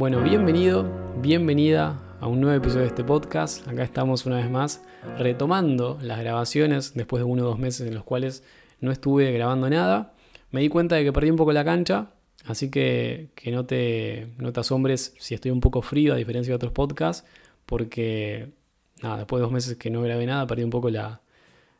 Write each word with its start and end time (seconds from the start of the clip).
Bueno, 0.00 0.22
bienvenido, 0.22 0.90
bienvenida 1.20 2.00
a 2.20 2.26
un 2.26 2.40
nuevo 2.40 2.56
episodio 2.56 2.84
de 2.84 2.86
este 2.86 3.04
podcast. 3.04 3.68
Acá 3.68 3.82
estamos 3.82 4.24
una 4.24 4.36
vez 4.36 4.50
más 4.50 4.82
retomando 5.18 5.98
las 6.00 6.20
grabaciones 6.20 6.94
después 6.94 7.20
de 7.20 7.24
uno 7.24 7.42
o 7.42 7.48
dos 7.48 7.58
meses 7.58 7.86
en 7.86 7.94
los 7.94 8.04
cuales 8.04 8.42
no 8.80 8.92
estuve 8.92 9.30
grabando 9.30 9.68
nada. 9.68 10.14
Me 10.52 10.62
di 10.62 10.70
cuenta 10.70 10.96
de 10.96 11.04
que 11.04 11.12
perdí 11.12 11.28
un 11.28 11.36
poco 11.36 11.52
la 11.52 11.66
cancha, 11.66 12.14
así 12.46 12.70
que, 12.70 13.28
que 13.34 13.52
no, 13.52 13.66
te, 13.66 14.28
no 14.38 14.54
te 14.54 14.60
asombres 14.60 15.14
si 15.18 15.34
estoy 15.34 15.50
un 15.50 15.60
poco 15.60 15.82
frío 15.82 16.14
a 16.14 16.16
diferencia 16.16 16.52
de 16.52 16.56
otros 16.56 16.72
podcasts, 16.72 17.28
porque 17.66 18.54
nada, 19.02 19.18
después 19.18 19.40
de 19.40 19.42
dos 19.42 19.52
meses 19.52 19.76
que 19.76 19.90
no 19.90 20.00
grabé 20.00 20.24
nada, 20.24 20.46
perdí 20.46 20.62
un 20.62 20.70
poco 20.70 20.88
la, 20.88 21.20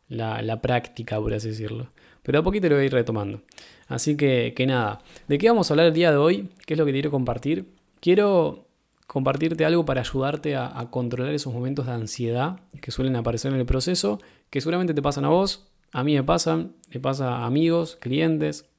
la, 0.09 0.61
práctica, 0.61 1.19
por 1.19 1.33
así 1.33 1.47
decirlo. 1.47 1.87
Pero 2.21 2.37
a 2.37 2.43
poquito 2.43 2.69
lo 2.69 2.75
voy 2.75 2.83
a 2.83 2.85
ir 2.85 2.93
retomando. 2.93 3.41
Así 3.87 4.15
que, 4.15 4.53
que 4.55 4.67
nada, 4.67 5.01
¿de 5.27 5.39
qué 5.39 5.49
vamos 5.49 5.71
a 5.71 5.73
hablar 5.73 5.87
el 5.87 5.93
día 5.93 6.11
de 6.11 6.17
hoy? 6.17 6.49
¿Qué 6.67 6.75
es 6.75 6.77
lo 6.77 6.85
que 6.85 6.91
quiero 6.91 7.09
compartir? 7.09 7.80
Quiero 8.01 8.67
compartirte 9.05 9.63
algo 9.63 9.85
para 9.85 10.01
ayudarte 10.01 10.55
a, 10.55 10.87
controlar 10.89 11.33
esos 11.33 11.53
momentos 11.53 11.85
de 11.85 11.91
ansiedad 11.91 12.61
que 12.81 12.89
suelen 12.89 13.15
aparecer 13.15 13.53
en 13.53 13.59
el 13.59 13.65
proceso, 13.65 14.19
que 14.49 14.59
seguramente 14.59 14.93
te 14.93 15.01
pasan 15.01 15.23
a 15.25 15.29
vos, 15.29 15.67
a 15.91 16.03
mí 16.03 16.15
me 16.15 16.23
pasan, 16.23 16.75
le 16.89 16.99
pasa 16.99 17.37
a 17.37 17.45
amigos, 17.45 17.97
clientes, 18.01 18.69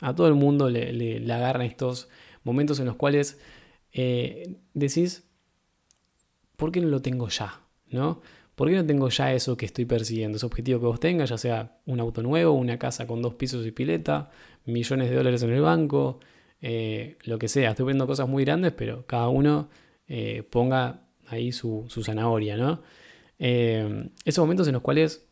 a 0.00 0.14
todo 0.14 0.28
el 0.28 0.34
mundo 0.34 0.70
le, 0.70 0.92
le, 0.92 1.32
agarran 1.32 1.62
estos 1.62 2.08
momentos 2.44 2.78
en 2.78 2.86
los 2.86 2.94
cuales 2.94 3.40
eh, 3.92 4.56
decís, 4.72 5.24
¿por 6.56 6.70
qué 6.70 6.80
no 6.80 6.88
lo 6.88 7.02
tengo 7.02 7.28
ya? 7.28 7.60
¿No? 7.88 8.20
¿Por 8.54 8.68
qué 8.68 8.76
no 8.76 8.86
tengo 8.86 9.08
ya 9.08 9.32
eso 9.32 9.56
que 9.56 9.66
estoy 9.66 9.86
persiguiendo? 9.86 10.36
Ese 10.36 10.46
objetivo 10.46 10.78
que 10.78 10.86
vos 10.86 11.00
tengas, 11.00 11.30
ya 11.30 11.38
sea 11.38 11.80
un 11.86 11.98
auto 11.98 12.22
nuevo, 12.22 12.52
una 12.52 12.78
casa 12.78 13.06
con 13.06 13.20
dos 13.20 13.34
pisos 13.34 13.66
y 13.66 13.72
pileta, 13.72 14.30
millones 14.64 15.10
de 15.10 15.16
dólares 15.16 15.42
en 15.42 15.50
el 15.50 15.62
banco, 15.62 16.20
eh, 16.62 17.16
lo 17.24 17.38
que 17.38 17.48
sea. 17.48 17.70
Estoy 17.70 17.86
viendo 17.86 18.06
cosas 18.06 18.28
muy 18.28 18.44
grandes, 18.44 18.72
pero 18.72 19.06
cada 19.06 19.28
uno 19.28 19.68
eh, 20.08 20.42
ponga 20.48 21.02
ahí 21.28 21.52
su, 21.52 21.86
zanahoria, 22.04 22.56
¿no? 22.56 22.82
esos 23.38 24.42
momentos 24.42 24.66
en 24.66 24.74
los 24.74 24.82
cuales 24.82 25.24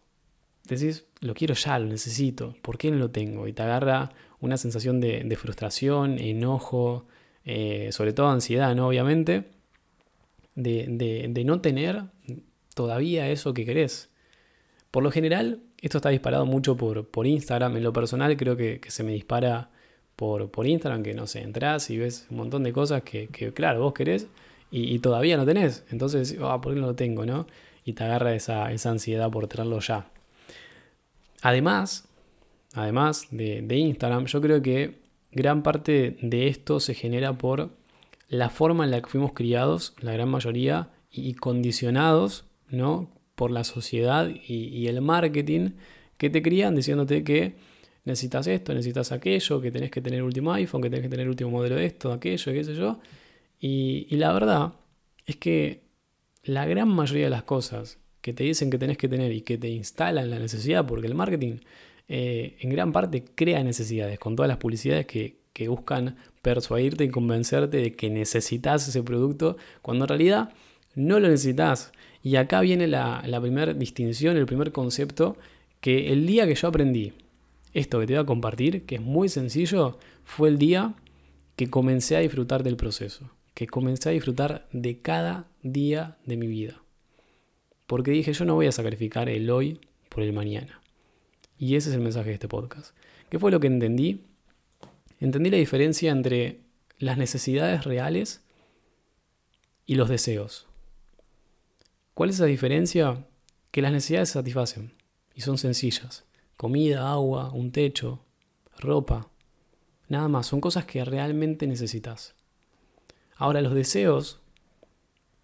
decís, 0.77 1.05
lo 1.21 1.35
quiero 1.35 1.55
ya, 1.55 1.79
lo 1.79 1.87
necesito, 1.87 2.57
¿por 2.63 2.79
qué 2.79 2.91
no 2.91 2.97
lo 2.97 3.11
tengo? 3.11 3.47
Y 3.47 3.53
te 3.53 3.63
agarra 3.63 4.13
una 4.41 4.57
sensación 4.57 5.01
de, 5.01 5.37
frustración, 5.37 6.19
enojo, 6.19 7.07
eh, 7.45 7.91
sobre 7.93 8.13
todo 8.13 8.29
ansiedad, 8.29 8.75
¿no? 8.75 8.89
Obviamente, 8.89 9.45
de, 10.55 11.43
no 11.45 11.61
tener 11.61 12.05
todavía 12.75 13.29
eso 13.31 13.55
que 13.55 13.65
querés. 13.65 14.11
Por 14.91 15.03
lo 15.03 15.11
general, 15.11 15.63
esto 15.81 15.99
está 15.99 16.11
disparado 16.11 16.47
mucho 16.47 16.77
por, 16.77 17.09
por 17.09 17.27
Instagram. 17.27 17.77
En 17.77 17.83
lo 17.83 17.93
personal, 17.93 18.37
creo 18.37 18.57
que, 18.57 18.81
se 18.89 19.03
me 19.03 19.13
dispara 19.13 19.71
por, 20.19 20.51
por, 20.51 20.67
Instagram, 20.67 21.05
que 21.05 21.15
no 21.15 21.29
sé, 21.29 21.43
entras 21.43 21.91
y 21.91 21.97
ves 21.97 22.27
un 22.29 22.39
montón 22.39 22.65
de 22.65 22.73
cosas 22.73 23.03
que, 23.03 23.29
claro, 23.55 23.81
vos 23.81 23.95
querés 23.95 24.27
y, 24.69 24.99
todavía 24.99 25.37
no 25.37 25.47
tenés. 25.47 25.85
Entonces, 25.91 26.37
ah, 26.43 26.61
¿por 26.61 26.75
qué 26.75 26.81
no 26.81 26.89
lo 26.89 26.97
tengo, 26.97 27.25
no? 27.25 27.47
Y 27.85 27.93
te 27.93 28.03
agarra 28.03 28.35
esa, 28.35 28.73
esa 28.73 28.91
ansiedad 28.91 29.31
por 29.31 29.47
tenerlo 29.47 29.79
ya. 29.79 30.11
Además, 31.41 32.09
además 32.75 33.29
de, 33.31 33.65
Instagram, 33.77 34.27
yo 34.27 34.41
creo 34.41 34.61
que 34.61 34.99
gran 35.31 35.63
parte 35.63 36.17
de 36.21 36.49
esto 36.49 36.81
se 36.81 36.95
genera 36.95 37.39
por 37.39 37.71
la 38.29 38.51
forma 38.51 38.85
en 38.85 38.91
la 38.91 39.01
que 39.01 39.09
fuimos 39.09 39.35
criados, 39.35 39.95
la 40.01 40.13
gran 40.13 40.29
mayoría, 40.29 40.91
y 41.13 41.35
condicionados 41.35 42.45
¿no? 42.71 43.09
por 43.37 43.53
la 43.53 43.63
sociedad 43.63 44.29
y, 44.29 44.89
el 44.89 45.01
marketing 45.01 45.71
que 46.17 46.29
te 46.29 46.43
crían 46.43 46.75
diciéndote 46.75 47.23
que 47.23 47.55
necesitas 48.09 48.47
esto, 48.49 48.75
necesitas 48.75 49.13
aquello, 49.13 49.61
que 49.61 49.71
tenés 49.71 49.91
que 49.91 50.01
tener 50.01 50.23
último 50.23 50.53
iPhone, 50.53 50.83
que 50.83 50.91
tenés 50.91 51.05
que 51.05 51.11
tener 51.11 51.29
último 51.29 51.51
modelo 51.51 51.77
de 51.77 51.87
esto, 51.87 52.13
aquello, 52.13 52.53
qué 52.53 52.65
sé 52.65 52.75
yo. 52.75 53.01
y 53.61 54.17
la 54.17 54.33
verdad 54.33 54.73
es 55.27 55.37
que 55.37 55.83
la 56.43 56.67
gran 56.67 56.89
mayoría 56.89 57.25
de 57.25 57.31
las 57.31 57.43
cosas 57.45 57.99
que 58.21 58.33
te 58.33 58.45
dicen 58.45 58.71
que 58.71 58.79
tenés 58.79 58.99
que 58.99 59.09
tener 59.09 59.33
y 59.33 59.43
que 59.43 59.59
te 59.59 59.69
instalan 59.69 60.31
la 60.31 60.39
necesidad, 60.39 60.87
porque 60.87 61.07
el 61.07 61.15
marketing 61.15 61.59
eh, 62.09 62.57
en 62.61 62.71
gran 62.71 62.93
parte 62.93 63.25
crea 63.35 63.63
necesidades, 63.63 64.19
con 64.19 64.35
todas 64.35 64.49
las 64.49 64.59
publicidades 64.59 65.07
que, 65.07 65.39
buscan 65.67 66.15
persuadirte 66.41 67.03
y 67.03 67.09
convencerte 67.09 67.79
de 67.79 67.97
que 67.97 68.11
necesitas 68.11 68.87
ese 68.87 69.03
producto, 69.03 69.57
cuando 69.83 70.05
en 70.05 70.09
realidad 70.09 70.51
no 70.95 71.19
lo 71.19 71.27
necesitas. 71.29 71.91
Y 72.23 72.37
acá 72.37 72.61
viene 72.61 72.87
la, 72.87 73.25
la 73.27 73.41
primera 73.41 73.75
distinción, 73.75 74.37
el 74.37 74.47
primer 74.47 74.71
concepto, 74.71 75.37
que 75.81 76.13
el 76.13 76.29
día 76.29 76.47
que 76.47 76.55
yo 76.55 76.69
aprendí 76.69 77.13
esto 77.79 78.01
que 78.01 78.07
te 78.07 78.15
voy 78.15 78.23
a 78.23 78.27
compartir, 78.27 78.85
que 78.85 78.97
es 78.97 79.01
muy 79.01 79.29
sencillo, 79.29 79.99
fue 80.25 80.49
el 80.49 80.59
día 80.59 80.95
que 81.57 81.71
comencé 81.71 82.17
a 82.17 82.21
disfrutar 82.21 82.63
del 82.63 82.77
proceso, 82.77 83.31
que 83.55 83.67
comencé 83.67 84.09
a 84.09 84.13
disfrutar 84.13 84.69
de 84.73 85.01
cada 85.01 85.49
día 85.63 86.19
de 86.27 86.37
mi 86.37 86.47
vida. 86.47 86.83
Porque 87.87 88.11
dije, 88.11 88.33
yo 88.33 88.45
no 88.45 88.55
voy 88.55 88.67
a 88.67 88.73
sacrificar 88.73 89.29
el 89.29 89.51
hoy 89.51 89.81
por 90.09 90.23
el 90.23 90.33
mañana. 90.33 90.81
Y 91.59 91.77
ese 91.77 91.89
es 91.89 91.97
el 91.97 92.03
mensaje 92.03 92.29
de 92.29 92.35
este 92.35 92.49
podcast. 92.49 92.95
¿Qué 93.31 93.39
fue 93.39 93.51
lo 93.51 93.61
que 93.61 93.67
entendí? 93.67 94.25
Entendí 95.21 95.51
la 95.51 95.57
diferencia 95.57 96.13
entre 96.13 96.61
las 96.99 97.19
necesidades 97.19 97.85
reales 97.85 98.43
y 99.87 99.95
los 99.95 100.09
deseos. 100.09 100.67
¿Cuál 102.15 102.31
es 102.31 102.37
esa 102.37 102.47
diferencia? 102.47 103.27
Que 103.71 103.83
las 103.83 103.93
necesidades 103.93 104.29
se 104.29 104.35
satisfacen 104.35 104.93
y 105.35 105.41
son 105.41 105.59
sencillas. 105.59 106.28
Comida, 106.59 107.13
agua, 107.13 107.53
un 107.53 107.71
techo, 107.71 108.19
ropa. 108.81 109.31
Nada 110.09 110.27
más, 110.27 110.49
son 110.49 110.61
cosas 110.61 110.87
que 110.87 111.05
realmente 111.05 111.69
necesitas. 111.69 112.35
Ahora 113.37 113.61
los 113.61 113.75
deseos 113.75 114.41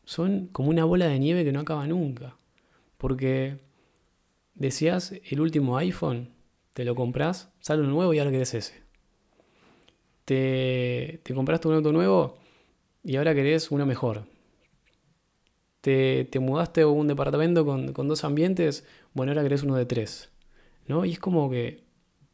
son 0.05 0.49
como 0.49 0.71
una 0.71 0.85
bola 0.85 1.07
de 1.07 1.21
nieve 1.21 1.45
que 1.45 1.53
no 1.53 1.61
acaba 1.61 1.87
nunca. 1.87 2.37
Porque 2.99 3.61
decías 4.55 5.13
el 5.31 5.41
último 5.41 5.79
iPhone, 5.79 6.31
te 6.73 6.85
lo 6.85 6.97
compras, 6.97 7.49
sale 7.61 7.83
un 7.83 7.91
nuevo 7.91 8.13
y 8.13 8.19
ahora 8.19 8.33
querés 8.33 8.53
ese. 8.55 8.83
Te, 10.25 11.21
te 11.23 11.33
compraste 11.33 11.69
un 11.69 11.75
auto 11.75 11.93
nuevo 11.93 12.39
y 13.05 13.15
ahora 13.15 13.37
querés 13.37 13.71
uno 13.71 13.87
mejor. 13.87 14.25
Te, 15.81 16.25
te 16.25 16.41
mudaste 16.41 16.81
a 16.81 16.89
un 16.89 17.07
departamento 17.07 17.65
con, 17.65 18.09
dos 18.09 18.25
ambientes, 18.25 18.85
bueno, 19.13 19.31
ahora 19.31 19.45
querés 19.45 19.63
uno 19.63 19.77
de 19.77 19.87
tres. 19.87 20.34
¿No? 20.87 21.05
Y 21.05 21.13
es 21.13 21.19
como 21.19 21.51
que 21.51 21.85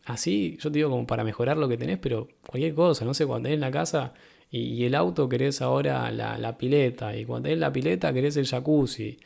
así, 0.05 0.59
yo 0.61 0.71
te 0.71 0.79
digo 0.79 0.91
como 0.91 1.07
para 1.07 1.25
mejorar 1.25 1.57
lo 1.57 1.69
que 1.69 1.77
tenés, 1.77 1.99
pero 1.99 2.29
cualquier 2.47 2.75
cosa, 2.75 3.05
no 3.05 3.15
sé, 3.15 3.27
cuando 3.27 3.47
tenés 3.47 3.61
la 3.61 3.71
casa 3.71 4.13
y, 4.51 4.85
el 4.85 4.95
auto 4.95 5.29
querés 5.29 5.63
ahora 5.63 6.11
la, 6.11 6.59
pileta. 6.59 7.17
Y 7.17 7.25
cuando 7.25 7.45
tenés 7.49 7.61
la 7.61 7.73
pileta 7.73 8.13
querés 8.13 8.37
el 8.37 8.47
jacuzzi. 8.47 9.19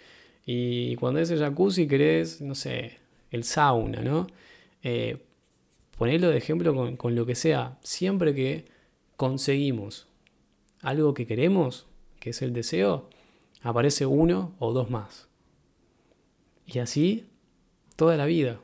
Y 0.46 0.96
cuando 0.96 1.20
es 1.20 1.30
el 1.30 1.38
jacuzzi 1.38 1.86
querés, 1.86 2.40
no 2.42 2.54
sé, 2.54 2.98
el 3.30 3.44
sauna, 3.44 4.02
¿no? 4.02 4.26
Eh, 4.82 5.18
ponelo 5.96 6.28
de 6.28 6.36
ejemplo 6.36 6.74
con, 6.74 6.96
con 6.96 7.14
lo 7.14 7.24
que 7.24 7.34
sea. 7.34 7.78
Siempre 7.82 8.34
que 8.34 8.66
conseguimos 9.16 10.08
algo 10.82 11.14
que 11.14 11.26
queremos, 11.26 11.86
que 12.20 12.30
es 12.30 12.42
el 12.42 12.52
deseo, 12.52 13.08
aparece 13.62 14.04
uno 14.04 14.54
o 14.58 14.72
dos 14.74 14.90
más. 14.90 15.28
Y 16.66 16.78
así 16.80 17.26
toda 17.96 18.16
la 18.18 18.26
vida. 18.26 18.60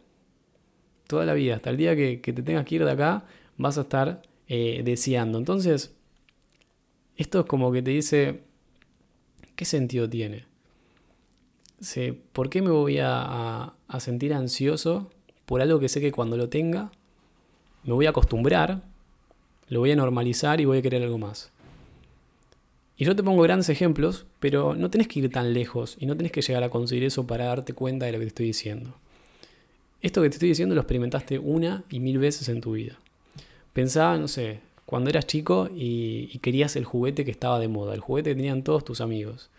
Toda 1.10 1.24
la 1.24 1.34
vida. 1.34 1.56
Hasta 1.56 1.70
el 1.70 1.76
día 1.76 1.96
que, 1.96 2.18
te 2.18 2.40
tengas 2.40 2.64
que 2.64 2.76
ir 2.76 2.84
de 2.84 2.92
acá, 2.92 3.24
vas 3.56 3.76
a 3.78 3.80
estar 3.80 4.22
eh, 4.46 4.82
deseando. 4.84 5.38
Entonces, 5.38 5.92
esto 7.16 7.40
es 7.40 7.46
como 7.46 7.72
que 7.72 7.82
te 7.82 7.90
dice, 7.90 8.42
¿qué 9.56 9.64
sentido 9.64 10.08
tiene? 10.08 10.44
¿Por 12.32 12.48
qué 12.48 12.62
me 12.62 12.70
voy 12.70 12.98
a, 13.02 13.74
sentir 13.98 14.32
ansioso 14.34 15.10
por 15.46 15.62
algo 15.62 15.80
que 15.80 15.88
sé 15.88 16.00
que 16.00 16.12
cuando 16.12 16.36
lo 16.36 16.48
tenga 16.48 16.92
me 17.82 17.92
voy 17.92 18.06
a 18.06 18.10
acostumbrar, 18.10 18.82
lo 19.66 19.80
voy 19.80 19.90
a 19.90 19.96
normalizar 19.96 20.60
y 20.60 20.64
voy 20.64 20.78
a 20.78 20.82
querer 20.82 21.02
algo 21.02 21.18
más? 21.18 21.50
Y 22.96 23.04
yo 23.04 23.16
te 23.16 23.24
pongo 23.24 23.42
grandes 23.42 23.68
ejemplos, 23.68 24.26
pero 24.38 24.76
no 24.76 24.90
tenés 24.90 25.08
que 25.08 25.18
ir 25.18 25.32
tan 25.32 25.54
lejos 25.54 25.96
y 25.98 26.06
no 26.06 26.16
tenés 26.16 26.30
que 26.30 26.42
llegar 26.42 26.62
a 26.62 26.70
conseguir 26.70 27.02
eso 27.02 27.26
para 27.26 27.46
darte 27.46 27.72
cuenta 27.72 28.06
de 28.06 28.12
lo 28.12 28.18
que 28.18 28.26
te 28.26 28.28
estoy 28.28 28.46
diciendo. 28.46 28.94
Esto 30.02 30.22
que 30.22 30.30
te 30.30 30.36
estoy 30.36 30.48
diciendo 30.48 30.74
lo 30.74 30.80
experimentaste 30.80 31.38
una 31.38 31.84
y 31.90 32.00
mil 32.00 32.18
veces 32.18 32.48
en 32.48 32.60
tu 32.60 32.72
vida. 32.72 32.98
Pensá, 33.72 34.16
no 34.16 34.28
sé, 34.28 34.60
cuando 34.86 35.10
eras 35.10 35.26
chico 35.26 35.68
y, 35.72 36.38
querías 36.38 36.74
el 36.74 36.84
juguete 36.84 37.24
que 37.24 37.30
estaba 37.30 37.58
de 37.58 37.68
moda, 37.68 37.94
el 37.94 38.00
juguete 38.00 38.30
que 38.30 38.36
tenían 38.36 38.64
todos 38.64 38.84
tus 38.84 39.00
amigos. 39.00 39.50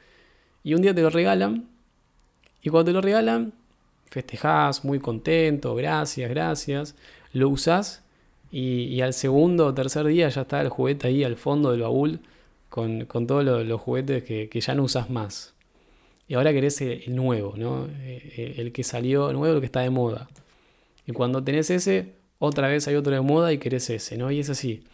Y 0.63 0.73
un 0.73 0.81
día 0.81 0.93
te 0.93 1.01
lo 1.01 1.09
regalan 1.09 1.69
y 2.61 2.69
cuando 2.69 2.89
te 2.89 2.93
lo 2.93 3.01
regalan, 3.01 3.53
festejás 4.07 4.83
muy 4.83 4.99
contento, 4.99 5.73
gracias, 5.75 6.29
gracias, 6.29 6.95
lo 7.33 7.49
usás 7.49 8.03
y, 8.51 8.99
al 8.99 9.13
segundo 9.13 9.67
o 9.67 9.73
tercer 9.73 10.05
día 10.05 10.27
ya 10.27 10.41
está 10.41 10.59
el 10.59 10.69
juguete 10.69 11.07
ahí 11.07 11.23
al 11.23 11.37
fondo 11.37 11.71
del 11.71 11.81
baúl 11.81 12.19
con, 12.69 13.07
todos 13.07 13.45
los, 13.45 13.81
juguetes 13.81 14.23
que, 14.23 14.49
ya 14.59 14.75
no 14.75 14.83
usás 14.83 15.09
más. 15.09 15.53
Y 16.31 16.35
ahora 16.35 16.53
querés 16.53 16.79
el, 16.79 17.13
nuevo, 17.13 17.55
¿no? 17.57 17.87
Eh, 18.03 18.33
eh, 18.37 18.53
el 18.59 18.71
que 18.71 18.85
salió 18.85 19.33
nuevo, 19.33 19.55
el 19.55 19.59
que 19.59 19.65
está 19.65 19.81
de 19.81 19.89
moda. 19.89 20.29
Y 21.05 21.11
cuando 21.11 21.43
tenés 21.43 21.69
ese, 21.69 22.15
otra 22.39 22.69
vez 22.69 22.87
hay 22.87 22.95
otro 22.95 23.11
de 23.11 23.19
moda 23.19 23.51
y 23.51 23.57
querés 23.57 23.89
ese, 23.89 24.17
¿no? 24.17 24.31
Y 24.31 24.39
es 24.39 24.49
así. 24.49 24.85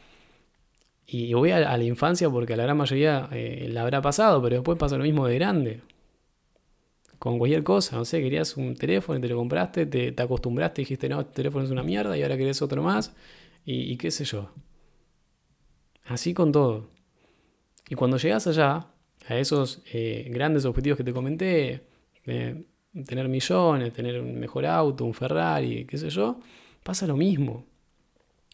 Y 1.05 1.31
voy 1.35 1.51
a, 1.51 1.59
la 1.59 1.83
infancia 1.83 2.27
porque 2.27 2.53
a 2.53 2.57
la 2.57 2.63
gran 2.63 2.75
mayoría 2.75 3.29
eh, 3.31 3.67
la 3.71 3.83
habrá 3.83 4.01
pasado, 4.01 4.41
pero 4.41 4.55
después 4.55 4.79
pasa 4.79 4.97
lo 4.97 5.03
mismo 5.03 5.27
de 5.27 5.35
grande. 5.35 5.81
Con 7.19 7.37
cualquier 7.37 7.63
cosa, 7.63 7.97
no 7.97 8.05
sé, 8.05 8.19
querías 8.19 8.57
un 8.57 8.75
teléfono 8.75 9.19
y 9.19 9.21
te 9.21 9.27
lo 9.27 9.37
compraste, 9.37 9.85
te, 9.85 10.13
te 10.13 10.23
acostumbraste, 10.23 10.81
dijiste, 10.81 11.07
no, 11.07 11.21
este 11.21 11.33
teléfono 11.33 11.65
es 11.65 11.69
una 11.69 11.83
mierda 11.83 12.17
y 12.17 12.23
ahora 12.23 12.35
querés 12.35 12.63
otro 12.63 12.81
más, 12.81 13.13
y, 13.63 13.91
y 13.91 13.97
qué 13.97 14.09
sé 14.09 14.25
yo. 14.25 14.49
Así 16.05 16.33
con 16.33 16.51
todo. 16.51 16.89
Y 17.89 17.93
cuando 17.93 18.17
llegas 18.17 18.47
allá, 18.47 18.87
a 19.27 19.37
esos 19.37 19.81
eh, 19.91 20.27
grandes 20.31 20.65
objetivos 20.65 20.97
que 20.97 21.03
te 21.03 21.13
comenté, 21.13 21.81
tener 22.23 23.27
millones, 23.27 23.93
tener 23.93 24.19
un 24.21 24.39
mejor 24.39 24.65
auto, 24.65 25.05
un 25.05 25.13
Ferrari, 25.13 25.85
qué 25.85 25.97
sé 25.97 26.09
yo, 26.09 26.39
pasa 26.83 27.07
lo 27.07 27.15
mismo. 27.15 27.65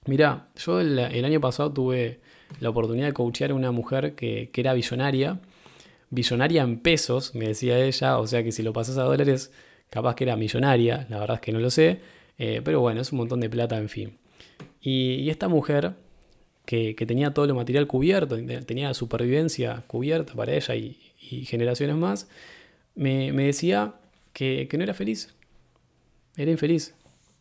Mirá, 0.06 0.50
yo 0.56 0.81
el, 0.81 1.00
año 1.00 1.40
pasado 1.40 1.72
tuve 1.72 2.20
la 2.60 2.70
oportunidad 2.70 3.08
de 3.08 3.14
coachear 3.14 3.52
a 3.52 3.54
una 3.54 3.72
mujer 3.72 4.16
que, 4.16 4.52
era 4.54 4.74
billonaria, 4.74 5.40
billonaria 6.10 6.64
en 6.64 6.80
pesos, 6.80 7.36
me 7.36 7.48
decía 7.48 7.80
ella, 7.80 8.18
o 8.18 8.28
sea 8.28 8.44
que 8.44 8.52
si 8.52 8.64
lo 8.64 8.74
pasas 8.74 8.98
a 8.98 9.04
dólares, 9.04 9.52
capaz 9.90 10.16
que 10.16 10.25
era 10.25 10.36
millonaria, 10.36 11.08
la 11.10 11.20
verdad 11.20 11.36
es 11.36 11.42
que 11.42 11.52
no 11.52 11.60
lo 11.60 11.70
sé, 11.70 12.02
eh, 12.38 12.62
pero 12.64 12.81
bueno, 12.81 13.02
es 13.02 13.12
un 13.12 13.20
montón 13.20 13.40
de 13.40 13.50
plata, 13.50 13.78
en 13.78 13.90
fin. 13.90 14.18
y 14.81 15.30
esta 15.30 15.48
mujer 15.48 15.96
que, 16.65 16.95
tenía 17.06 17.33
todo 17.33 17.45
lo 17.45 17.56
material 17.56 17.88
cubierto, 17.88 18.38
tenía 18.65 18.94
supervivencia 18.94 19.83
cubierta 19.88 20.33
para 20.33 20.54
ella 20.54 20.75
y, 20.75 21.00
generaciones 21.45 21.95
más, 21.95 22.27
me, 22.95 23.31
decía 23.31 23.95
que, 24.33 24.69
no 24.74 24.83
era 24.83 24.94
feliz. 24.94 25.33
Era 26.36 26.51
infeliz. 26.51 26.95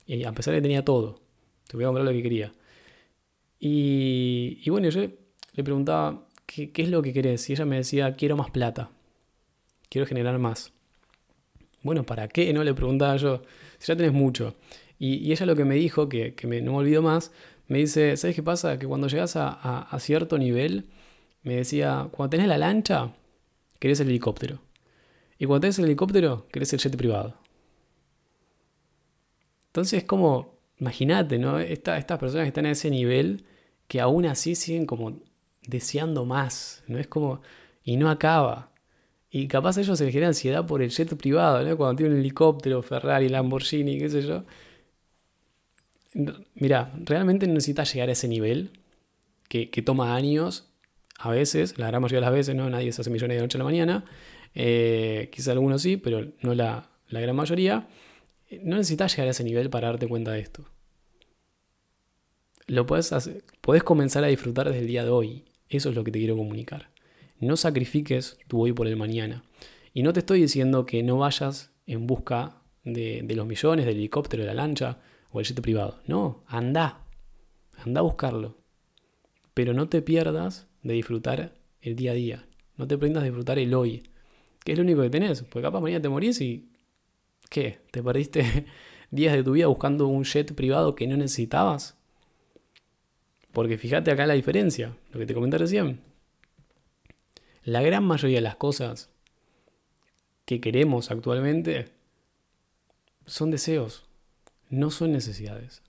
Y 0.06 0.24
a 0.24 0.32
pesar 0.32 0.52
de 0.52 0.58
que 0.58 0.62
tenía 0.62 0.84
todo. 0.84 1.20
Te 1.68 1.76
voy 1.76 1.84
a 1.84 1.88
comprar 1.88 2.04
lo 2.04 2.12
que 2.12 2.22
quería. 2.22 2.52
Y, 3.58 4.68
bueno, 4.70 4.88
yo 4.88 5.00
le 5.00 5.64
preguntaba, 5.64 6.26
¿qué, 6.46 6.72
¿qué, 6.72 6.82
es 6.82 6.88
lo 6.88 7.02
que 7.02 7.12
querés? 7.12 7.48
Y 7.48 7.52
ella 7.52 7.64
me 7.64 7.76
decía, 7.76 8.14
quiero 8.14 8.36
más 8.36 8.50
plata. 8.50 8.90
Quiero 9.88 10.06
generar 10.06 10.38
más. 10.38 10.72
Bueno, 11.82 12.04
¿para 12.04 12.28
qué? 12.28 12.52
No 12.52 12.64
le 12.64 12.74
preguntaba 12.74 13.16
yo. 13.16 13.42
Si 13.78 13.88
ya 13.88 13.96
tenés 13.96 14.12
mucho. 14.12 14.56
Y, 15.02 15.32
ella 15.32 15.46
lo 15.46 15.56
que 15.56 15.64
me 15.64 15.74
dijo, 15.74 16.08
que, 16.08 16.32
me, 16.44 16.62
no 16.62 16.72
me 16.72 16.78
olvido 16.78 17.02
más, 17.02 17.32
me 17.68 17.78
dice, 17.78 18.16
¿sabes 18.16 18.36
qué 18.36 18.42
pasa? 18.42 18.78
Que 18.78 18.86
cuando 18.86 19.08
llegas 19.08 19.34
a, 19.36 19.96
cierto 20.00 20.38
nivel, 20.38 20.90
me 21.42 21.56
decía, 21.56 22.08
cuando 22.12 22.30
tenés 22.30 22.48
la 22.48 22.58
lancha, 22.58 23.14
querés 23.78 24.00
el 24.00 24.08
helicóptero. 24.08 24.60
Y 25.38 25.46
cuando 25.46 25.62
tenés 25.62 25.78
el 25.78 25.86
helicóptero, 25.86 26.46
querés 26.52 26.72
el 26.72 26.80
jet 26.80 26.96
privado. 26.96 27.38
Entonces, 29.66 30.04
como, 30.04 30.58
imagínate, 30.78 31.38
¿no? 31.38 31.58
estas 31.58 32.04
personas 32.18 32.44
que 32.44 32.48
están 32.48 32.66
a 32.66 32.72
ese 32.72 32.90
nivel, 32.90 33.44
que 33.88 34.00
aún 34.00 34.26
así 34.26 34.54
siguen 34.54 34.86
como 34.86 35.20
deseando 35.66 36.24
más, 36.24 36.82
¿no? 36.86 36.98
Es 36.98 37.06
como, 37.06 37.40
y 37.84 37.96
no 37.96 38.10
acaba. 38.10 38.72
Y 39.30 39.48
capaz 39.48 39.78
ellos 39.78 39.98
se 39.98 40.04
les 40.04 40.12
genera 40.12 40.28
ansiedad 40.28 40.66
por 40.66 40.82
el 40.82 40.90
jet 40.90 41.16
privado, 41.16 41.62
¿no? 41.62 41.76
Cuando 41.76 41.96
tienen 41.96 42.14
un 42.14 42.20
helicóptero, 42.20 42.82
Ferrari, 42.82 43.28
Lamborghini, 43.28 43.98
qué 43.98 44.10
sé 44.10 44.22
yo. 44.22 44.44
Mira, 46.54 46.92
realmente 47.04 47.46
necesitas 47.46 47.92
llegar 47.92 48.08
a 48.08 48.12
ese 48.12 48.28
nivel 48.28 48.70
que, 49.48 49.82
toma 49.82 50.14
años, 50.14 50.70
a 51.18 51.30
veces, 51.30 51.78
la 51.78 51.86
gran 51.88 52.00
mayoría 52.00 52.20
de 52.20 52.26
las 52.26 52.32
veces, 52.32 52.54
¿no? 52.54 52.68
Nadie 52.70 52.92
se 52.92 53.02
hace 53.02 53.10
millones 53.10 53.36
de 53.36 53.42
noche 53.42 53.58
a 53.58 53.60
la 53.60 53.64
mañana. 53.64 54.04
Eh, 54.54 55.28
quizá 55.32 55.52
algunos 55.52 55.82
sí, 55.82 55.96
pero 55.96 56.32
no 56.40 56.54
la, 56.54 56.90
gran 57.10 57.36
mayoría. 57.36 57.88
No 58.62 58.76
necesitas 58.76 59.12
llegar 59.12 59.28
a 59.28 59.30
ese 59.32 59.44
nivel 59.44 59.70
para 59.70 59.88
darte 59.88 60.08
cuenta 60.08 60.32
de 60.32 60.40
esto. 60.40 60.64
Lo 62.66 62.86
puedes 62.86 63.12
hacer, 63.12 63.44
puedes 63.60 63.82
comenzar 63.82 64.24
a 64.24 64.28
disfrutar 64.28 64.66
desde 64.68 64.80
el 64.80 64.86
día 64.86 65.04
de 65.04 65.10
hoy. 65.10 65.44
Eso 65.68 65.90
es 65.90 65.94
lo 65.94 66.04
que 66.04 66.10
te 66.10 66.18
quiero 66.18 66.36
comunicar. 66.36 66.90
No 67.38 67.56
sacrifiques 67.56 68.38
tu 68.48 68.62
hoy 68.62 68.72
por 68.72 68.86
el 68.86 68.96
mañana. 68.96 69.44
Y 69.92 70.02
no 70.02 70.12
te 70.12 70.20
estoy 70.20 70.40
diciendo 70.40 70.86
que 70.86 71.02
no 71.02 71.18
vayas 71.18 71.72
en 71.86 72.06
busca 72.06 72.62
de, 72.84 73.20
de 73.22 73.34
los 73.34 73.46
millones, 73.46 73.84
del 73.84 73.96
helicóptero, 73.96 74.42
de 74.42 74.46
la 74.46 74.54
lancha 74.54 74.98
o 75.32 75.40
el 75.40 75.46
jet 75.46 75.60
privado. 75.60 75.98
No, 76.06 76.44
anda. 76.46 77.04
Anda 77.84 78.00
a 78.00 78.02
buscarlo. 78.02 78.56
Pero 79.54 79.74
no 79.74 79.88
te 79.88 80.02
pierdas 80.02 80.68
de 80.82 80.94
disfrutar 80.94 81.54
el 81.80 81.96
día 81.96 82.12
a 82.12 82.14
día. 82.14 82.46
No 82.76 82.86
te 82.86 82.96
prendas 82.98 83.22
de 83.22 83.30
disfrutar 83.30 83.58
el 83.58 83.74
hoy. 83.74 84.04
Que 84.64 84.72
es 84.72 84.78
lo 84.78 84.84
único 84.84 85.02
que 85.02 85.10
tenés. 85.10 85.42
Porque 85.42 85.62
capaz 85.62 85.80
mañana 85.80 86.02
te 86.02 86.08
morís 86.08 86.40
y. 86.40 86.70
¿Qué? 87.48 87.80
¿Te 87.90 88.02
perdiste 88.02 88.66
días 89.10 89.34
de 89.34 89.42
tu 89.42 89.52
vida 89.52 89.66
buscando 89.66 90.06
un 90.06 90.24
jet 90.24 90.54
privado 90.54 90.94
que 90.94 91.06
no 91.06 91.16
necesitabas? 91.16 91.98
Porque 93.52 93.76
fíjate 93.76 94.10
acá 94.10 94.26
la 94.26 94.34
diferencia, 94.34 94.96
lo 95.10 95.20
que 95.20 95.26
te 95.26 95.34
comenté 95.34 95.58
recién. 95.58 96.00
La 97.64 97.82
gran 97.82 98.04
mayoría 98.04 98.38
de 98.38 98.42
las 98.42 98.56
cosas 98.56 99.10
que 100.46 100.60
queremos 100.60 101.10
actualmente 101.10 101.90
son 103.26 103.50
deseos 103.50 104.04
no 104.72 104.90
son 104.90 105.12
necesidades. 105.12 105.82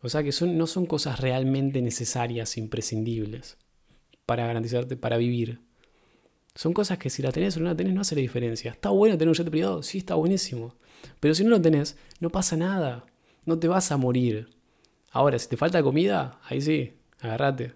O 0.00 0.08
sea 0.08 0.22
que 0.22 0.32
son, 0.32 0.56
no 0.56 0.66
son 0.66 0.86
cosas 0.86 1.20
realmente 1.20 1.82
necesarias, 1.82 2.56
imprescindibles, 2.56 3.58
para 4.24 4.46
garantizarte, 4.46 4.96
para 4.96 5.16
vivir. 5.16 5.60
Son 6.54 6.72
cosas 6.72 6.98
que 6.98 7.10
si 7.10 7.22
la 7.22 7.32
tenés 7.32 7.56
o 7.56 7.60
no 7.60 7.66
la 7.66 7.76
tenés 7.76 7.92
no 7.92 8.00
hace 8.00 8.14
la 8.14 8.20
diferencia. 8.20 8.70
¿Está 8.70 8.90
bueno 8.90 9.18
tener 9.18 9.28
un 9.28 9.34
jet 9.34 9.50
privado? 9.50 9.82
Sí, 9.82 9.98
está 9.98 10.14
buenísimo. 10.14 10.76
Pero 11.18 11.34
si 11.34 11.42
no 11.42 11.50
lo 11.50 11.60
tenés, 11.60 11.96
no 12.20 12.30
pasa 12.30 12.56
nada. 12.56 13.04
No 13.46 13.58
te 13.58 13.68
vas 13.68 13.90
a 13.90 13.96
morir. 13.96 14.48
Ahora, 15.10 15.38
si 15.38 15.48
te 15.48 15.56
falta 15.56 15.82
comida, 15.82 16.40
ahí 16.44 16.60
sí, 16.60 16.94
agárrate. 17.20 17.74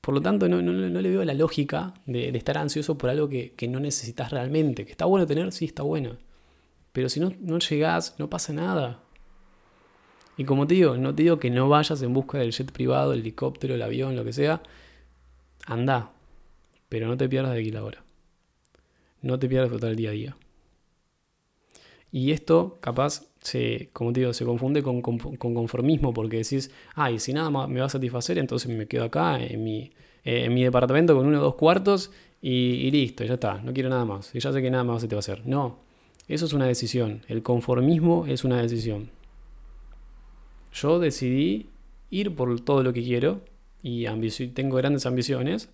Por 0.00 0.14
lo 0.14 0.22
tanto, 0.22 0.48
no, 0.48 0.60
le 0.60 1.10
veo 1.10 1.24
la 1.24 1.34
lógica 1.34 1.94
de, 2.06 2.28
estar 2.28 2.58
ansioso 2.58 2.96
por 2.96 3.10
algo 3.10 3.28
que, 3.28 3.54
que 3.54 3.66
no 3.66 3.80
necesitas 3.80 4.30
realmente. 4.30 4.84
¿Que 4.84 4.92
está 4.92 5.04
bueno 5.04 5.26
tener? 5.26 5.52
Sí, 5.52 5.64
está 5.64 5.82
bueno. 5.82 6.16
Pero 6.92 7.08
si 7.08 7.20
no, 7.20 7.32
no 7.40 7.58
llegás, 7.58 8.14
no 8.18 8.28
pasa 8.30 8.52
nada. 8.52 9.00
Y 10.36 10.44
como 10.44 10.66
te 10.66 10.74
digo, 10.74 10.96
no 10.96 11.14
te 11.14 11.24
digo 11.24 11.38
que 11.38 11.50
no 11.50 11.68
vayas 11.68 12.00
en 12.02 12.14
busca 12.14 12.38
del 12.38 12.52
jet 12.52 12.70
privado, 12.70 13.12
el 13.12 13.20
helicóptero, 13.20 13.74
el 13.74 13.82
avión, 13.82 14.14
lo 14.14 14.24
que 14.24 14.32
sea. 14.32 14.62
Anda. 15.66 16.12
Pero 16.88 17.08
no 17.08 17.16
te 17.16 17.28
pierdas 17.28 17.52
de 17.52 17.60
aquí 17.60 17.70
la 17.70 17.84
hora. 17.84 18.04
No 19.20 19.38
te 19.38 19.48
pierdas 19.48 19.80
de 19.80 19.88
el 19.88 19.96
día 19.96 20.10
a 20.10 20.12
día. 20.12 20.36
Y 22.12 22.30
esto, 22.30 22.78
capaz, 22.80 23.26
se, 23.40 23.90
como 23.92 24.12
te 24.12 24.20
digo, 24.20 24.32
se 24.32 24.44
confunde 24.44 24.82
con, 24.82 25.02
conformismo 25.02 26.14
porque 26.14 26.38
decís, 26.38 26.70
ay, 26.94 27.18
si 27.18 27.32
nada 27.32 27.66
me 27.66 27.80
va 27.80 27.86
a 27.86 27.90
satisfacer, 27.90 28.38
entonces 28.38 28.70
me 28.70 28.86
quedo 28.86 29.04
acá 29.04 29.38
en 29.42 29.62
mi, 29.62 29.92
eh, 30.24 30.44
en 30.44 30.54
mi 30.54 30.62
departamento 30.62 31.14
con 31.16 31.26
uno 31.26 31.38
o 31.38 31.42
dos 31.42 31.56
cuartos 31.56 32.10
y, 32.40 32.50
y, 32.50 32.90
listo, 32.90 33.24
ya 33.24 33.34
está, 33.34 33.60
no 33.60 33.72
quiero 33.72 33.90
nada 33.90 34.04
más. 34.04 34.34
Y 34.34 34.40
ya 34.40 34.52
sé 34.52 34.62
que 34.62 34.70
nada 34.70 34.84
más 34.84 35.02
se 35.02 35.08
te 35.08 35.16
va 35.16 35.18
a 35.18 35.20
hacer. 35.20 35.46
No, 35.46 35.80
eso 36.28 36.44
es 36.44 36.52
una 36.52 36.66
decisión. 36.66 37.22
El 37.26 37.42
conformismo 37.42 38.26
es 38.26 38.44
una 38.44 38.60
decisión. 38.60 39.10
Yo 40.72 40.98
decidí 40.98 41.70
ir 42.10 42.34
por 42.34 42.60
todo 42.60 42.82
lo 42.82 42.92
que 42.92 43.02
quiero 43.02 43.40
y 43.82 44.04
tengo 44.54 44.76
grandes 44.76 45.06
ambiciones, 45.06 45.70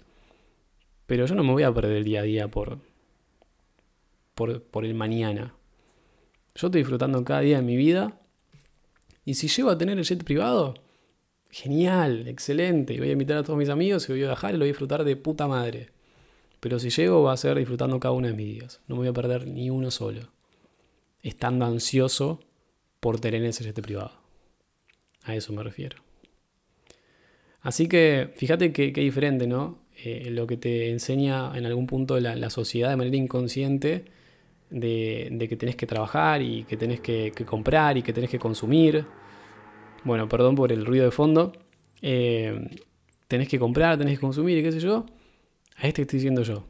pero 1.06 1.26
yo 1.26 1.34
no 1.34 1.42
me 1.42 1.52
voy 1.52 1.64
a 1.64 1.74
perder 1.74 1.96
el 1.96 2.04
día 2.04 2.20
a 2.20 2.24
día 2.24 2.48
por, 2.48 2.78
por, 4.34 4.62
por 4.62 4.84
el 4.84 4.94
mañana. 4.94 5.54
Yo 6.54 6.68
estoy 6.68 6.82
disfrutando 6.82 7.24
cada 7.24 7.40
día 7.40 7.56
de 7.56 7.62
mi 7.62 7.76
vida 7.76 8.20
y 9.24 9.34
si 9.34 9.48
llego 9.48 9.70
a 9.70 9.78
tener 9.78 9.98
el 9.98 10.04
jet 10.04 10.22
privado, 10.22 10.74
genial, 11.50 12.28
excelente. 12.28 12.94
Y 12.94 12.98
voy 13.00 13.08
a 13.08 13.12
invitar 13.12 13.38
a 13.38 13.42
todos 13.42 13.58
mis 13.58 13.70
amigos 13.70 14.08
y 14.08 14.12
voy 14.12 14.22
a 14.22 14.26
viajar 14.26 14.50
y 14.50 14.58
lo 14.58 14.60
voy 14.60 14.68
a 14.68 14.72
disfrutar 14.72 15.02
de 15.02 15.16
puta 15.16 15.48
madre. 15.48 15.90
Pero 16.60 16.78
si 16.78 16.90
llego 16.90 17.24
va 17.24 17.32
a 17.32 17.36
ser 17.36 17.58
disfrutando 17.58 17.98
cada 17.98 18.12
uno 18.12 18.28
de 18.28 18.34
mis 18.34 18.46
días. 18.46 18.80
No 18.86 18.94
me 18.94 19.00
voy 19.00 19.08
a 19.08 19.12
perder 19.12 19.48
ni 19.48 19.68
uno 19.68 19.90
solo 19.90 20.34
estando 21.24 21.64
ansioso 21.64 22.38
por 23.00 23.18
tener 23.18 23.42
ese 23.44 23.64
jet 23.64 23.80
privado. 23.82 24.12
A 25.24 25.34
eso 25.34 25.52
me 25.52 25.64
refiero. 25.64 25.96
Así 27.60 27.88
que 27.88 28.32
fíjate 28.36 28.72
qué 28.72 28.92
diferente, 28.92 29.48
¿no? 29.48 29.84
Eh, 29.96 30.28
lo 30.30 30.46
que 30.46 30.56
te 30.56 30.90
enseña 30.90 31.56
en 31.56 31.66
algún 31.66 31.86
punto 31.86 32.18
la, 32.18 32.50
sociedad 32.50 32.90
de 32.90 32.96
manera 32.96 33.16
inconsciente 33.16 34.04
de, 34.68 35.46
que 35.48 35.56
tenés 35.56 35.76
que 35.76 35.86
trabajar 35.86 36.42
y 36.42 36.64
que 36.64 36.76
tenés 36.76 37.00
que, 37.00 37.32
comprar 37.46 37.96
y 37.96 38.02
que 38.02 38.12
tenés 38.12 38.30
que 38.30 38.40
consumir. 38.40 39.06
Bueno, 40.02 40.28
perdón 40.28 40.56
por 40.56 40.72
el 40.72 40.84
ruido 40.84 41.04
de 41.04 41.12
fondo. 41.12 41.52
Eh, 42.02 42.68
tenés 43.28 43.48
que 43.48 43.58
comprar, 43.58 43.96
tenés 43.96 44.18
que 44.18 44.20
consumir 44.20 44.58
y 44.58 44.62
qué 44.62 44.72
sé 44.72 44.80
yo. 44.80 45.06
A 45.76 45.86
este 45.86 46.02
estoy 46.02 46.18
diciendo 46.18 46.42
yo. 46.42 46.66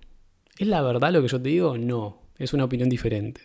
¿Es 0.58 0.66
la 0.66 0.82
verdad 0.82 1.10
lo 1.12 1.22
que 1.22 1.28
yo 1.28 1.40
te 1.40 1.48
digo? 1.48 1.78
No, 1.78 2.20
es 2.38 2.52
una 2.52 2.64
opinión 2.64 2.90
diferente. 2.90 3.40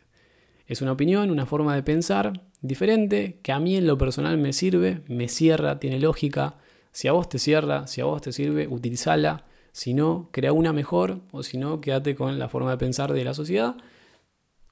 Es 0.69 0.83
una 0.83 0.91
opinión, 0.91 1.31
una 1.31 1.47
forma 1.47 1.73
de 1.73 1.81
pensar 1.81 2.43
diferente 2.61 3.39
que 3.41 3.51
a 3.51 3.59
mí 3.59 3.75
en 3.75 3.87
lo 3.87 3.97
personal 3.97 4.37
me 4.37 4.53
sirve, 4.53 5.01
me 5.07 5.27
cierra, 5.27 5.79
tiene 5.79 5.99
lógica. 5.99 6.57
Si 6.91 7.07
a 7.07 7.11
vos 7.11 7.27
te 7.27 7.39
cierra, 7.39 7.87
si 7.87 8.01
a 8.01 8.05
vos 8.05 8.21
te 8.21 8.31
sirve, 8.31 8.67
utilizala. 8.67 9.45
Si 9.71 9.95
no, 9.95 10.29
crea 10.31 10.53
una 10.53 10.71
mejor 10.71 11.21
o 11.31 11.41
si 11.41 11.57
no, 11.57 11.81
quédate 11.81 12.15
con 12.15 12.37
la 12.37 12.49
forma 12.49 12.69
de 12.69 12.77
pensar 12.77 13.13
de 13.13 13.23
la 13.23 13.33
sociedad. 13.33 13.77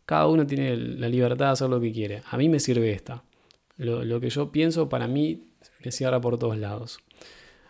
Cada 0.06 0.28
uno 0.28 0.46
tiene 0.46 0.78
la 0.78 1.10
libertad 1.10 1.48
de 1.48 1.52
hacer 1.54 1.70
lo 1.70 1.82
que 1.82 1.92
quiere. 1.92 2.22
A 2.30 2.38
mí 2.38 2.48
me 2.48 2.60
sirve 2.60 2.92
esta. 2.92 3.24
Lo, 3.78 4.20
que 4.20 4.30
yo 4.30 4.52
pienso 4.52 4.90
para 4.90 5.08
mí 5.08 5.48
le 5.82 5.92
cierra 5.92 6.22
por 6.22 6.38
todos 6.38 6.58
lados. 6.58 7.00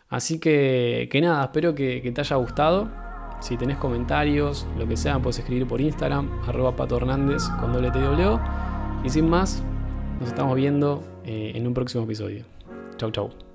Así 0.10 0.38
que, 0.40 1.08
que 1.10 1.22
nada, 1.22 1.46
espero 1.46 1.74
que, 1.76 2.12
te 2.14 2.22
haya 2.22 2.36
gustado. 2.36 2.92
Si 3.40 3.56
tenés 3.58 3.78
comentarios, 3.78 4.68
lo 4.78 4.88
que 4.88 4.98
sea, 4.98 5.20
puedes 5.20 5.40
escribir 5.40 5.68
por 5.68 5.80
Instagram, 5.80 6.30
arroba 6.48 6.76
Pato 6.76 6.98
Hernández 6.98 7.44
con 7.60 7.72
doble 7.72 7.92
Y 9.04 9.10
sin 9.10 9.30
más, 9.30 9.64
nos 10.20 10.30
estamos 10.30 10.56
viendo 10.56 11.04
eh, 11.24 11.52
en 11.56 11.68
un 11.68 11.74
próximo 11.74 12.04
episodio. 12.04 12.46
Chau, 12.98 13.12
chau. 13.12 13.47